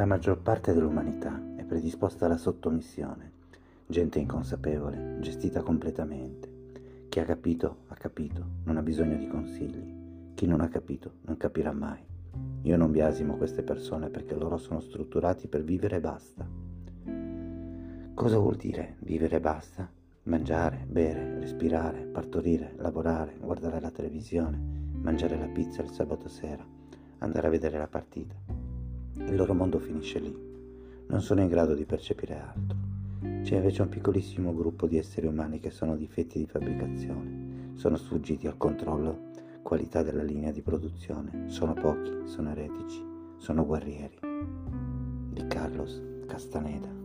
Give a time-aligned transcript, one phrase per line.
[0.00, 3.32] La maggior parte dell'umanità è predisposta alla sottomissione,
[3.86, 7.04] gente inconsapevole, gestita completamente.
[7.10, 10.32] Chi ha capito, ha capito, non ha bisogno di consigli.
[10.32, 12.02] Chi non ha capito, non capirà mai.
[12.62, 16.48] Io non biasimo queste persone perché loro sono strutturati per vivere e basta.
[18.14, 19.86] Cosa vuol dire vivere e basta?
[20.22, 24.58] Mangiare, bere, respirare, partorire, lavorare, guardare la televisione,
[24.94, 26.66] mangiare la pizza il sabato sera,
[27.18, 28.49] andare a vedere la partita.
[29.26, 30.36] Il loro mondo finisce lì.
[31.06, 32.76] Non sono in grado di percepire altro.
[33.42, 38.46] C'è invece un piccolissimo gruppo di esseri umani che sono difetti di fabbricazione, sono sfuggiti
[38.46, 39.28] al controllo,
[39.62, 43.04] qualità della linea di produzione, sono pochi, sono eretici,
[43.36, 44.18] sono guerrieri.
[45.32, 46.99] Di Carlos Castaneda.